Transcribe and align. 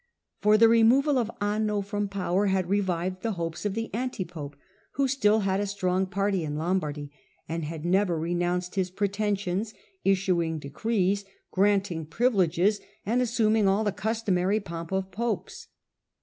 For 0.39 0.57
the 0.57 0.67
re 0.67 0.81
itaiypro. 0.81 1.03
moval 1.03 1.17
of 1.17 1.29
Auno 1.39 1.85
from 1.85 2.07
power 2.07 2.47
had 2.47 2.67
revived 2.67 3.21
the 3.21 3.33
Sra^ted 3.33 3.35
hopes 3.35 3.65
of 3.67 3.75
the 3.75 3.93
anti 3.93 4.25
pope, 4.25 4.55
who 4.93 5.07
still 5.07 5.41
had 5.41 5.59
a 5.59 5.67
strong 5.67 6.07
party 6.07 6.43
in 6.43 6.55
Lombardy, 6.57 7.11
and 7.47 7.65
had 7.65 7.85
never 7.85 8.17
renounced 8.17 8.73
his 8.73 8.89
preten 8.89 9.37
sions, 9.37 9.75
issuing 10.03 10.57
decrees, 10.57 11.23
granting 11.51 12.07
privileges, 12.07 12.81
and 13.05 13.21
assum 13.21 13.55
ing 13.55 13.67
all 13.67 13.83
the 13.83 13.91
customary 13.91 14.59
pomp 14.59 14.91
of 14.91 15.11
popes. 15.11 15.67